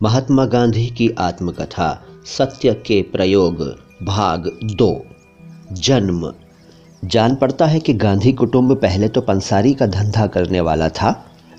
महात्मा 0.00 0.44
गांधी 0.44 0.86
की 0.86 1.08
आत्मकथा, 1.18 2.02
सत्य 2.26 2.72
के 2.86 3.00
प्रयोग, 3.02 3.62
भाग 4.02 4.44
दो, 4.64 5.06
जन्म। 5.72 6.32
जान 7.04 7.34
पड़ता 7.34 7.66
है 7.66 7.80
कि 7.80 7.92
गांधी 7.92 8.32
कुटुंब 8.32 8.74
पहले 8.76 9.08
तो 9.08 9.20
पंसारी 9.20 9.72
का 9.74 9.86
धंधा 9.86 10.26
करने 10.26 10.60
वाला 10.60 10.88
था, 10.88 11.10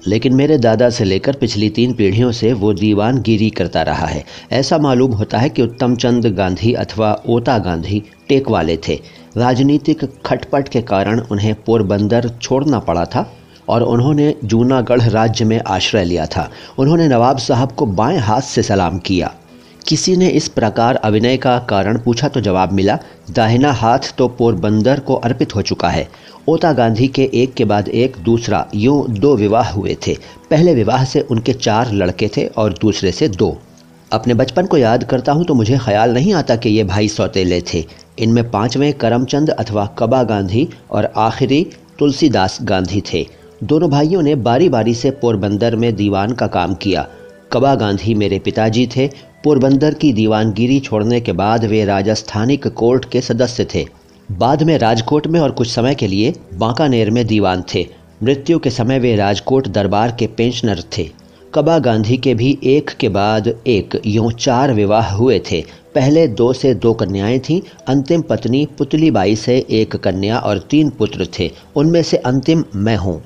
लेकिन 0.07 0.35
मेरे 0.35 0.57
दादा 0.57 0.89
से 0.89 1.03
लेकर 1.03 1.35
पिछली 1.35 1.69
तीन 1.69 1.93
पीढ़ियों 1.93 2.31
से 2.31 2.53
वो 2.53 2.73
दीवानगिरी 2.73 3.49
करता 3.49 3.81
रहा 3.81 4.05
है। 4.05 4.23
ऐसा 4.51 4.77
मालूम 4.77 5.11
होता 5.11 5.37
है 5.37 5.49
कि 5.49 5.61
उत्तम 5.61 5.95
चंद 5.95 6.25
गांधी 6.27 6.73
अथवा 6.73 7.11
ओता 7.29 7.57
गांधी 7.57 8.01
टेक 8.29 8.49
वाले 8.49 8.77
थे। 8.87 8.99
राजनीतिक 9.37 10.05
खटपट 10.25 10.69
के 10.69 10.81
कारण 10.81 11.19
उन्हें 11.21 11.53
पोरबंदर 11.63 12.29
छोड़ना 12.41 12.79
पड़ा 12.79 13.05
था। 13.05 13.29
और 13.69 13.83
उन्होंने 13.83 14.33
जूनागढ़ 14.45 15.01
राज्य 15.01 15.45
में 15.45 15.59
आश्रय 15.67 16.05
लिया 16.05 16.25
था। 16.25 16.49
उन्होंने 16.79 17.07
नवाब 17.07 17.37
साहब 17.39 17.71
को 17.71 17.85
बाएँ 17.85 18.17
हाथ 18.19 18.41
से 18.43 18.63
सलाम 18.63 18.97
किया। 18.99 19.33
किसी 19.87 20.15
ने 20.15 20.27
इस 20.29 20.47
प्रकार 20.47 20.95
अभिनय 20.95 21.37
का 21.37 21.57
कारण 21.59 21.97
पूछा 21.97 22.27
तो 22.27 22.41
जवाब 22.41 22.71
मिला, 22.71 22.97
दाहिना 23.31 23.71
हाथ 23.73 24.13
तो 24.17 24.27
पोरबंदर 24.29 24.99
को 24.99 25.15
अर्पित 25.15 25.55
हो 25.55 25.61
चुका 25.61 25.89
है 25.89 26.07
ओता 26.47 26.71
गांधी 26.73 27.07
के 27.07 27.29
एक 27.33 27.53
के 27.53 27.65
बाद 27.65 27.87
एक, 27.87 28.17
दूसरा, 28.17 28.65
यूँ 28.75 29.05
दो 29.09 29.35
विवाह 29.35 29.69
हुए 29.69 29.95
थे। 30.07 30.15
पहले 30.49 30.73
विवाह 30.75 31.03
से 31.05 31.21
उनके 31.21 31.53
चार 31.53 31.91
लड़के 31.93 32.27
थे 32.27 32.45
और 32.47 32.73
दूसरे 32.73 33.11
से 33.11 33.27
दो। 33.29 33.57
अपने 34.11 34.33
बचपन 34.33 34.65
को 34.65 34.77
याद 34.77 35.03
करता 35.03 35.31
हूँ 35.31 35.45
तो 35.45 35.53
मुझे 35.53 35.77
ख्याल 35.77 36.13
नहीं 36.13 36.33
आता 36.33 36.55
कि 36.55 36.69
ये 36.69 36.83
भाई 36.83 37.07
सौतेले 37.07 37.61
थे। 37.73 37.83
इनमें 38.19 38.49
पाँचवें 38.51 38.91
करमचंद 38.93 39.49
अथवा 39.49 39.85
कबा 39.99 40.23
गांधी 40.23 40.67
और 40.91 41.11
आखिरी 41.17 41.65
तुलसीदास 41.99 42.57
गांधी 42.61 43.03
थे। 43.13 43.27
दोनों 43.63 43.89
भाइयों 43.89 44.21
ने 44.21 44.35
बारी 44.35 44.69
बारी 44.69 44.93
से 44.93 45.11
पोरबंदर 45.11 45.75
में 45.75 45.95
दीवान 45.95 46.31
का 46.31 46.47
काम 46.47 46.73
किया। 46.73 47.07
कबा 47.53 47.75
गांधी 47.75 48.13
मेरे 48.13 48.39
पिताजी 48.39 48.87
थे, 48.87 49.07
पोरबंदर 49.43 49.93
की 49.93 50.13
दीवानगिरी 50.13 50.79
छोड़ने 50.79 51.19
के 51.19 51.31
बाद 51.31 51.65
वे 51.65 51.85
राजस्थानिक 51.85 52.67
कोर्ट 52.67 53.05
के 53.05 53.21
सदस्य 53.21 53.67
थे। 53.75 53.85
बाद 54.31 54.63
में 54.63 54.77
राजकोट 54.77 55.27
में 55.27 55.39
और 55.39 55.51
कुछ 55.51 55.71
समय 55.71 55.95
के 55.95 56.07
लिए 56.07 56.33
बांकानेर 56.53 57.11
में 57.11 57.27
दीवान 57.27 57.63
थे। 57.75 57.85
मृत्यु 58.23 58.59
के 58.59 58.69
समय 58.69 58.99
वे 58.99 59.15
राजकोट 59.15 59.67
दरबार 59.67 60.15
के 60.19 60.27
पेंशनर 60.27 60.83
थे। 60.97 61.09
कबा 61.53 61.79
गांधी 61.79 62.17
के 62.17 62.33
भी 62.33 62.57
एक 62.63 62.89
के 62.89 63.09
बाद 63.09 63.55
एक, 63.67 64.01
यूँ 64.05 64.31
चार 64.31 64.73
विवाह 64.73 65.11
हुए 65.13 65.41
थे। 65.51 65.63
पहले 65.95 66.27
दो 66.27 66.53
से 66.53 66.73
दो 66.73 66.93
कन्याएँ 66.93 67.39
थीं, 67.39 67.61
अंतिम 67.87 68.21
पत्नी 68.21 68.67
पुतली 68.77 69.11
बाई 69.11 69.35
से 69.35 69.65
एक 69.69 69.95
कन्या 69.95 70.39
और 70.39 70.57
तीन 70.57 70.89
पुत्र 70.89 71.27
थे। 71.39 71.51
उनमें 71.75 72.03
से 72.03 72.17
अंतिम 72.17 72.63
मैं 72.75 72.97
हूँ। 72.97 73.21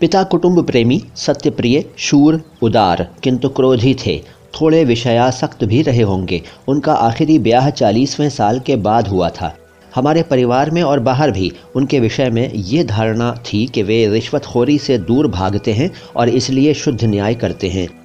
पिता 0.00 0.22
कुटुंब 0.22 0.66
प्रेमी, 0.66 1.02
सत्यप्रिय, 1.16 1.84
शूर, 1.98 2.42
उदार, 2.62 3.10
किंतु 3.22 3.48
क्रोधी 3.48 3.96
थे। 4.06 4.22
थोड़े 4.60 4.84
विषयासक्त 4.84 5.64
भी 5.64 5.82
रहे 5.82 6.02
होंगे। 6.02 6.42
उनका 6.68 6.92
आखिरी 6.92 7.38
ब्याह 7.38 7.70
चालीसवें 7.70 8.30
साल 8.30 8.60
के 8.60 8.76
बाद 8.76 9.08
हुआ 9.08 9.28
था। 9.28 9.56
हमारे 9.94 10.22
परिवार 10.22 10.70
में 10.70 10.82
और 10.82 11.00
बाहर 11.00 11.30
भी 11.30 11.52
उनके 11.76 12.00
विषय 12.00 12.30
में 12.30 12.52
ये 12.54 12.84
धारणा 12.84 13.32
थी 13.32 13.66
कि 13.66 13.82
वे 13.82 14.08
रिश्वतखोरी 14.08 14.78
से 14.78 14.98
दूर 14.98 15.28
भागते 15.28 15.72
हैं 15.72 15.90
और 16.16 16.28
इसलिए 16.28 16.74
शुद्ध 16.74 17.04
न्याय 17.04 17.34
करते 17.34 17.68
हैं। 17.68 17.95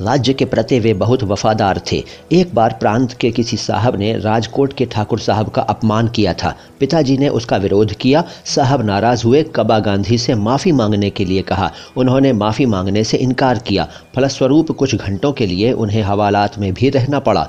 राज्य 0.00 0.32
के 0.32 0.44
प्रति 0.44 0.78
वे 0.80 0.92
बहुत 0.94 1.22
वफादार 1.22 1.80
थे। 1.92 2.02
एक 2.32 2.54
बार 2.54 2.76
प्रांत 2.80 3.12
के 3.12 3.30
किसी 3.30 3.56
साहब 3.56 3.96
ने 3.96 4.12
राजकोट 4.18 4.72
के 4.72 4.86
ठाकुर 4.86 5.18
साहब 5.18 5.48
का 5.48 5.62
अपमान 5.62 6.08
किया 6.08 6.32
था। 6.34 6.54
पिताजी 6.80 7.18
ने 7.18 7.28
उसका 7.28 7.56
विरोध 7.56 7.92
किया। 7.92 8.24
साहब 8.46 8.84
नाराज़ 8.84 9.24
हुए। 9.24 9.42
कबा 9.56 9.78
गांधी 9.78 10.18
से 10.18 10.34
माफ़ी 10.34 10.72
मांगने 10.72 11.10
के 11.10 11.24
लिए 11.24 11.42
कहा। 11.42 11.70
उन्होंने 11.96 12.32
माफ़ी 12.32 12.66
मांगने 12.66 13.04
से 13.04 13.16
इनकार 13.16 13.58
किया। 13.58 13.88
फलस्वरूप 14.16 14.70
कुछ 14.70 14.94
घंटों 14.94 15.32
के 15.32 15.46
लिए 15.46 15.72
उन्हें 15.72 16.02
हवालात 16.02 16.58
में 16.58 16.72
भी 16.74 16.90
रहना 16.90 17.18
पड़ा। 17.18 17.48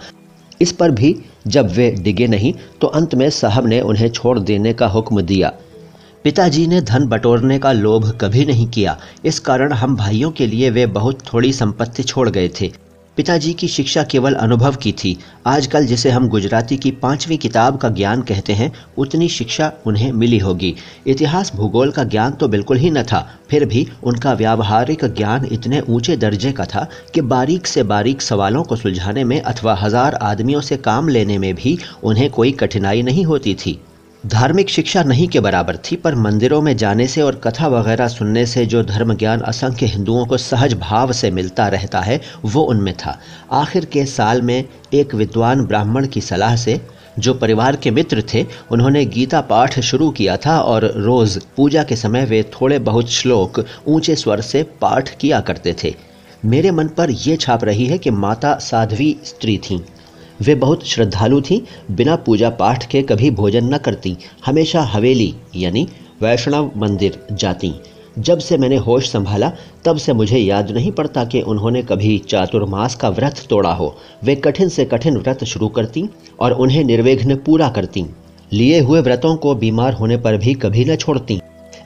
इस 0.61 0.71
पर 0.71 0.91
भी 0.91 1.15
जब 1.47 1.69
वे 1.69 1.91
डिगे 1.91 2.27
नहीं 2.27 2.53
तो 2.81 2.87
अंत 2.87 3.15
में 3.15 3.29
साहब 3.29 3.67
ने 3.67 3.81
उन्हें 3.81 4.09
छोड़ 4.09 4.39
देने 4.39 4.73
का 4.73 4.87
हुक्म 4.87 5.21
दिया। 5.21 5.51
पिताजी 6.23 6.65
ने 6.67 6.79
धन 6.81 7.05
बटोरने 7.07 7.57
का 7.59 7.71
लोभ 7.71 8.09
कभी 8.21 8.45
नहीं 8.45 8.67
किया। 8.67 8.97
इस 9.25 9.39
कारण 9.39 9.71
हम 9.73 9.95
भाइयों 9.95 10.29
के 10.31 10.47
लिए 10.47 10.69
वे 10.69 10.85
बहुत 10.87 11.19
थोड़ी 11.33 11.51
संपत्ति 11.53 12.03
छोड़ 12.03 12.29
गए 12.29 12.49
थे। 12.61 12.71
पिताजी 13.17 13.53
की 13.53 13.67
शिक्षा 13.67 14.03
केवल 14.03 14.33
अनुभव 14.33 14.75
की 14.75 14.91
थी। 14.93 15.17
आजकल 15.47 15.85
जिसे 15.85 16.09
हम 16.09 16.27
गुजराती 16.29 16.77
की 16.77 16.91
पांचवी 16.91 17.37
किताब 17.37 17.77
का 17.77 17.89
ज्ञान 17.89 18.21
कहते 18.21 18.53
हैं, 18.53 18.71
उतनी 18.97 19.29
शिक्षा 19.29 19.71
उन्हें 19.85 20.11
मिली 20.11 20.37
होगी। 20.37 20.73
इतिहास 21.07 21.51
भूगोल 21.55 21.91
का 21.91 22.03
ज्ञान 22.03 22.31
तो 22.31 22.47
बिल्कुल 22.47 22.77
ही 22.77 22.91
न 22.91 23.03
था, 23.03 23.27
फिर 23.49 23.65
भी 23.65 23.87
उनका 24.03 24.33
व्यावहारिक 24.33 25.05
ज्ञान 25.07 25.47
इतने 25.51 25.81
ऊँचे 25.81 26.17
दर्जे 26.17 26.51
का 26.51 26.65
था 26.65 26.87
कि 27.13 27.21
बारीक 27.21 27.67
से 27.67 27.83
बारीक 27.83 28.21
सवालों 28.21 28.63
को 28.63 28.75
सुलझाने 28.75 29.23
में 29.23 29.39
अथवा 29.41 29.75
हज़ार 29.75 30.15
आदमियों 30.23 30.61
से 30.61 30.77
काम 30.79 31.09
लेने 31.09 31.37
में 31.37 31.53
भी 31.55 31.77
उन्हें 32.03 32.29
कोई 32.29 32.51
कठिनाई 32.51 33.01
नहीं 33.01 33.25
होती 33.25 33.53
थी। 33.55 33.79
धार्मिक 34.25 34.69
शिक्षा 34.69 35.03
नहीं 35.03 35.27
के 35.27 35.39
बराबर 35.39 35.77
थी, 35.77 35.95
पर 35.95 36.15
मंदिरों 36.15 36.61
में 36.61 36.77
जाने 36.77 37.07
से 37.07 37.21
और 37.21 37.35
कथा 37.35 37.67
वगैरह 37.67 38.07
सुनने 38.07 38.45
से 38.45 38.65
जो 38.65 38.83
धर्म 38.83 39.15
ज्ञान 39.15 39.39
असंख्य 39.39 39.85
हिंदुओं 39.85 40.25
को 40.25 40.37
सहज 40.37 40.73
भाव 40.73 41.11
से 41.11 41.31
मिलता 41.31 41.67
रहता 41.67 41.99
है, 41.99 42.21
वो 42.45 42.61
उनमें 42.61 42.93
था। 42.93 43.19
आखिर 43.51 43.85
के 43.85 44.05
साल 44.05 44.41
में 44.41 44.65
एक 44.93 45.15
विद्वान 45.15 45.65
ब्राह्मण 45.65 46.07
की 46.07 46.21
सलाह 46.21 46.55
से, 46.55 46.81
जो 47.19 47.33
परिवार 47.33 47.75
के 47.75 47.91
मित्र 47.91 48.23
थे, 48.33 48.45
उन्होंने 48.71 49.05
गीता 49.05 49.41
पाठ 49.41 49.79
शुरू 49.79 50.09
किया 50.09 50.37
था 50.37 50.59
और 50.59 50.85
रोज़ 50.95 51.39
पूजा 51.57 51.83
के 51.83 51.95
समय 51.95 52.25
वे 52.25 52.43
थोड़े 52.43 52.79
बहुत 52.79 53.09
श्लोक 53.09 53.65
ऊँचे 53.87 54.15
स्वर 54.15 54.41
से 54.41 54.63
पाठ 54.63 55.09
किया 55.09 55.39
करते 55.39 55.75
थे। 55.83 55.95
मेरे 56.45 56.71
मन 56.71 56.87
पर 56.87 57.11
यह 57.11 57.35
छाप 57.35 57.63
रही 57.63 57.85
है 57.85 57.97
कि 57.97 58.09
माता 58.09 58.55
साध्वी 58.55 59.17
स्त्री 59.23 59.57
थीं। 59.57 59.79
वे 60.41 60.55
बहुत 60.55 60.87
श्रद्धालु 60.87 61.41
थीं, 61.41 61.59
बिना 61.95 62.15
पूजा 62.15 62.49
पाठ 62.49 62.85
के 62.85 63.01
कभी 63.01 63.31
भोजन 63.31 63.73
न 63.73 63.77
करती, 63.77 64.17
हमेशा 64.45 64.81
हवेली, 64.81 65.33
यानी 65.55 65.87
वैष्णव 66.21 66.71
मंदिर 66.77 67.25
जाती। 67.31 67.73
जब 68.19 68.39
से 68.39 68.57
मैंने 68.57 68.77
होश 68.77 69.11
संभाला, 69.11 69.51
तब 69.85 69.97
से 69.97 70.13
मुझे 70.13 70.37
याद 70.37 70.71
नहीं 70.71 70.91
पड़ता 70.91 71.25
कि 71.25 71.41
उन्होंने 71.41 71.81
कभी 71.81 72.17
चातुर्मास 72.17 72.95
का 72.95 73.09
व्रत 73.09 73.43
तोड़ा 73.49 73.73
हो। 73.73 73.95
वे 74.23 74.35
कठिन 74.35 74.69
से 74.69 74.85
कठिन 74.85 75.17
व्रत 75.17 75.43
शुरू 75.43 75.67
करती 75.67 76.09
और 76.39 76.51
उन्हें 76.51 76.83
निर्विघ्न 76.83 77.35
पूरा 77.35 77.69
करती। 77.69 78.05
लिए 78.53 78.79
हुए 78.79 79.01
व्रतों 79.01 79.35
को 79.35 79.55
बीमार 79.55 79.93
होने 79.93 80.17
पर 80.17 80.37
भी 80.37 80.53
कभी 80.53 80.85
न 80.85 80.95
छोड़ती। 80.95 81.39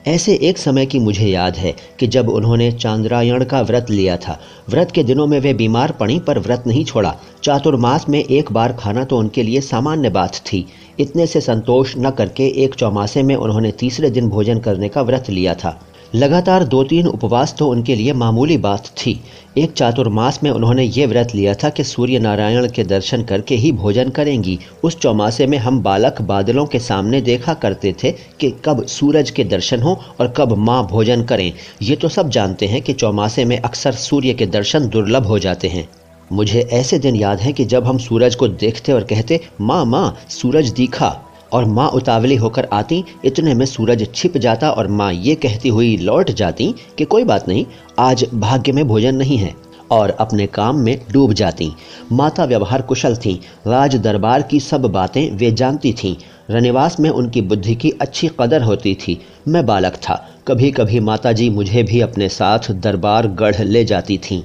ऐसे 0.06 0.34
एक 0.42 0.58
समय 0.58 0.86
की 0.86 0.98
मुझे 0.98 1.26
याद 1.26 1.56
है 1.56 1.74
कि 1.98 2.06
जब 2.06 2.28
उन्होंने 2.28 2.72
चांद्रायण 2.72 3.44
का 3.44 3.60
व्रत 3.62 3.86
लिया 3.90 4.16
था। 4.16 4.40
व्रत 4.68 4.90
के 4.90 5.02
दिनों 5.02 5.26
में 5.26 5.40
वे 5.40 5.54
बीमार 5.54 5.92
पड़ी 5.92 6.18
पर 6.18 6.38
व्रत 6.38 6.64
नहीं 6.66 6.84
छोड़ा। 6.84 7.16
चातुर्मास 7.46 8.04
में 8.08 8.18
एक 8.18 8.50
बार 8.52 8.72
खाना 8.72 9.02
तो 9.04 9.16
उनके 9.18 9.42
लिए 9.42 9.60
सामान्य 9.60 10.08
बात 10.10 10.36
थी। 10.46 10.64
इतने 11.00 11.26
से 11.26 11.40
संतोष 11.40 11.92
न 11.96 12.10
करके 12.10 12.46
एक 12.62 12.74
चौमासे 12.74 13.22
में 13.22 13.34
उन्होंने 13.34 13.70
तीसरे 13.72 14.08
दिन 14.10 14.28
भोजन 14.28 14.58
करने 14.60 14.88
का 14.88 15.02
व्रत 15.02 15.28
लिया 15.30 15.54
था। 15.54 15.78
लगातार 16.14 16.64
दो 16.64 16.82
तीन 16.84 17.06
उपवास 17.06 17.54
तो 17.58 17.68
उनके 17.68 17.94
लिए 17.94 18.12
मामूली 18.12 18.56
बात 18.56 18.86
थी। 18.98 19.18
एक 19.58 19.72
चातुर्मास 19.72 20.40
में 20.42 20.50
उन्होंने 20.50 20.84
ये 20.84 21.06
व्रत 21.06 21.34
लिया 21.34 21.54
था 21.54 21.68
कि 21.68 21.84
सूर्य 21.84 22.18
नारायण 22.18 22.68
के 22.68 22.84
दर्शन 22.84 23.22
करके 23.22 23.54
ही 23.54 23.70
भोजन 23.74 24.08
करेंगी। 24.10 24.58
उस 24.84 24.98
चौमासे 24.98 25.46
में 25.46 25.58
हम 25.58 25.80
बालक 25.82 26.20
बादलों 26.22 26.64
के 26.66 26.78
सामने 26.78 27.20
देखा 27.20 27.54
करते 27.56 27.94
थे 28.02 28.12
कि 28.40 28.50
कब 28.64 28.84
सूरज 28.86 29.30
के 29.30 29.44
दर्शन 29.44 29.82
हो 29.82 29.98
और 30.20 30.32
कब 30.36 30.56
माँ 30.60 30.82
भोजन 30.86 31.22
करें। 31.24 31.52
ये 31.82 31.96
तो 31.96 32.08
सब 32.08 32.30
जानते 32.30 32.66
हैं 32.66 32.82
कि 32.82 32.92
चौमासे 32.94 33.44
में 33.44 33.58
अक्सर 33.58 33.92
सूर्य 34.00 34.34
के 34.34 34.46
दर्शन 34.48 34.88
दुर्लभ 34.88 35.26
हो 35.26 35.38
जाते 35.38 35.68
हैं। 35.68 35.88
मुझे 36.32 36.60
ऐसे 36.60 36.98
दिन 36.98 37.16
याद 37.16 37.40
हैं 37.40 37.54
कि 37.54 37.64
जब 37.64 37.84
हम 37.84 37.98
सूरज 37.98 38.34
को 38.34 38.48
देखते 38.48 38.92
और 38.92 39.04
कहते, 39.04 39.40
माँ 39.60 39.84
माँ, 39.84 40.16
सूरज 40.28 40.68
दिखा। 40.68 41.22
और 41.52 41.64
माँ 41.64 41.88
उतावली 41.88 42.36
होकर 42.36 42.68
आती, 42.72 43.04
इतने 43.24 43.54
में 43.54 43.66
सूरज 43.66 44.14
छिप 44.14 44.36
जाता 44.36 44.70
और 44.70 44.88
माँ 44.88 45.12
ये 45.12 45.34
कहती 45.34 45.68
हुई 45.68 45.96
लौट 45.96 46.30
जाती 46.30 46.74
कि 46.98 47.04
कोई 47.04 47.24
बात 47.24 47.48
नहीं, 47.48 47.66
आज 47.98 48.26
भाग्य 48.34 48.72
में 48.72 48.88
भोजन 48.88 49.14
नहीं 49.14 49.36
है। 49.36 49.66
और 49.90 50.10
अपने 50.10 50.46
काम 50.46 50.76
में 50.76 51.00
डूब 51.12 51.32
जाती। 51.32 51.72
माता 52.12 52.44
व्यवहार 52.44 52.82
कुशल 52.82 53.16
थीं। 53.16 53.70
राज 53.70 53.96
दरबार 53.96 54.42
की 54.42 54.60
सब 54.60 54.82
बातें 54.82 55.30
वे 55.30 55.52
जानती 55.52 55.92
थीं। 55.92 56.16
रनिवास 56.50 57.00
में 57.00 57.10
उनकी 57.10 57.40
बुद्धि 57.40 57.74
की 57.74 57.90
अच्छी 57.90 58.30
कदर 58.40 58.62
होती 58.62 58.94
थी। 58.94 59.20
मैं 59.48 59.66
बालक 59.66 59.94
था। 59.94 60.28
कभी 60.48 60.70
कभी 60.70 61.00
माताजी 61.00 61.50
मुझे 61.50 61.82
भी 61.82 62.00
अपने 62.00 62.28
साथ 62.28 62.58
दरबार 62.70 63.26
गढ़ 63.26 63.60
ले 63.60 63.84
जाती 63.84 64.18
थीं। 64.18 64.42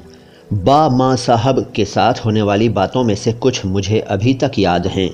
बा 0.53 0.89
माँ 0.89 1.15
साहब 1.15 1.59
के 1.75 1.83
साथ 1.85 2.13
होने 2.25 2.41
वाली 2.41 2.67
बातों 2.69 3.03
में 3.03 3.15
से 3.15 3.31
कुछ 3.33 3.65
मुझे 3.65 3.99
अभी 3.99 4.33
तक 4.33 4.51
याद 4.59 4.87
हैं। 4.87 5.09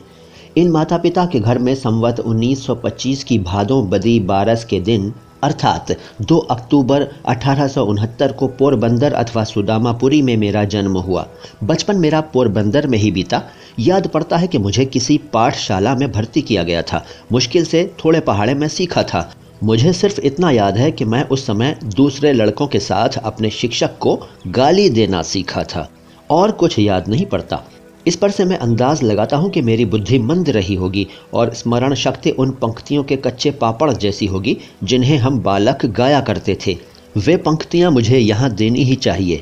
इन 0.58 0.72
माता 0.72 0.98
पिता 0.98 1.26
के 1.26 1.40
घर 1.40 1.58
में 1.58 1.76
संवत 1.76 2.20
1925 2.20 3.24
की 3.24 3.38
भादों 3.40 3.90
बदी 3.90 4.20
बारस 4.20 4.66
के 4.66 4.80
दिन, 4.80 5.14
अर्थात 5.44 5.96
2 6.22 6.38
अक्टूबर 6.38 7.08
अठारह 7.28 7.68
सौ 7.68 7.86
उनहत्तर 7.86 8.32
को 8.32 8.48
पोरबंदर 8.48 9.14
अथवा 9.14 9.44
सुदामापुरी 9.44 10.22
में 10.22 10.38
मेरा 10.38 10.64
जन्म 10.66 10.98
हुआ। 10.98 11.28
बचपन 11.64 11.96
मेरा 11.96 12.22
पोरबंदर 12.22 12.88
में 12.88 12.98
ही 12.98 13.12
बीता। 13.12 13.44
याद 13.80 14.08
पड़ता 14.08 14.38
है 14.38 14.48
कि 14.48 14.58
मुझे 14.58 14.86
किसी 14.86 15.18
पाठशाला 15.34 15.96
में 15.96 16.12
भर्ती 16.12 16.42
किया 16.42 16.64
गया 16.64 16.82
था। 16.82 17.06
मुश्किल 17.32 17.66
से 17.66 17.92
थोड़े 18.06 18.20
पहाड़े 18.20 18.54
में 18.54 18.68
सीखा 18.68 19.04
था। 19.04 19.30
मुझे 19.64 19.94
सिर्फ़ 19.94 20.22
इतना 20.22 20.52
याद 20.52 20.78
है 20.78 20.92
कि 20.92 21.06
मैं 21.06 21.24
उस 21.24 21.48
समय 21.48 21.80
दूसरे 21.84 22.34
लड़कों 22.34 22.68
के 22.68 22.80
साथ 22.80 23.10
अपने 23.10 23.50
शिक्षक 23.50 23.98
को 23.98 24.28
गाली 24.48 24.90
देना 24.90 25.22
सीखा 25.22 25.64
था। 25.64 25.90
और 26.30 26.52
कुछ 26.52 26.80
याद 26.80 27.08
नहीं 27.08 27.26
पड़ता। 27.26 27.64
इस 28.08 28.16
पर 28.16 28.32
से 28.32 28.46
मैं 28.46 28.58
अंदाज 28.58 29.04
लगाता 29.04 29.38
हूँ 29.38 29.50
कि 29.50 29.62
मेरी 29.62 29.86
बुद्धि 29.86 30.20
मंद 30.20 30.50
रही 30.50 30.76
होगी 30.76 31.08
और 31.34 31.54
स्मरण 31.54 31.94
शक्ति 31.94 32.32
उन 32.32 32.52
पंक्तियों 32.52 33.04
के 33.04 33.16
कच्चे 33.16 33.52
पापड़ 33.52 33.94
जैसी 33.94 34.26
होगी 34.26 34.58
जिन्हें 34.84 35.18
हम 35.18 35.40
बालक 35.40 35.86
गाया 35.86 36.22
करते 36.22 36.58
थे। 36.68 36.78
वे 37.18 37.38
पंक्तियाँ 37.38 37.92
मुझे 37.92 38.18
यहाँ 38.18 38.52
देनी 38.52 38.84
ही 38.84 38.96
चाहिए। 38.96 39.42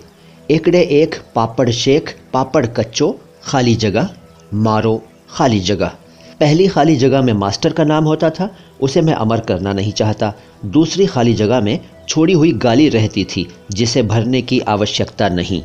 एकड़े 0.51 0.81
एक 0.81 1.15
पापड़ 1.35 1.69
शेख, 1.69 2.15
पापड़ 2.33 2.65
कच्चो, 2.65 3.19
खाली 3.43 3.75
जगह, 3.75 4.09
मारो, 4.53 5.03
खाली 5.29 5.59
जगह। 5.59 5.91
पहली 6.39 6.67
खाली 6.67 6.95
जगह 6.95 7.21
में 7.21 7.33
मास्टर 7.33 7.73
का 7.73 7.83
नाम 7.83 8.03
होता 8.03 8.29
था, 8.29 8.55
उसे 8.81 9.01
मैं 9.01 9.13
अमर 9.13 9.39
करना 9.39 9.73
नहीं 9.73 9.91
चाहता। 9.91 10.33
दूसरी 10.65 11.05
खाली 11.05 11.33
जगह 11.33 11.61
में 11.61 11.79
छोड़ी 12.07 12.33
हुई 12.33 12.51
गाली 12.51 12.89
रहती 12.89 13.23
थी, 13.23 13.47
जिसे 13.71 14.03
भरने 14.03 14.41
की 14.41 14.59
आवश्यकता 14.59 15.29
नहीं। 15.29 15.63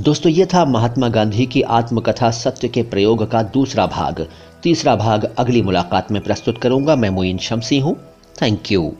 दोस्तों, 0.00 0.32
ये 0.32 0.46
था 0.46 0.64
महात्मा 0.64 1.08
गांधी 1.08 1.46
की 1.46 1.62
आत्मकथा 1.62 2.30
सत्य 2.30 2.68
के 2.68 2.82
प्रयोग 2.82 3.30
का 3.30 3.42
दूसरा 3.42 3.86
भाग। 3.86 4.26
तीसरा 4.62 4.96
भाग 4.96 5.34
अगली 5.38 5.62
मुलाकात 5.62 6.12
में 6.12 6.22
प्रस्तुत 6.22 6.58
करूँगा। 6.58 6.96
मैं 6.96 7.10
मुइन 7.10 7.38
शमसी 7.38 7.78
हूँ। 7.78 7.96
Thank 8.42 8.72
you. 8.72 8.92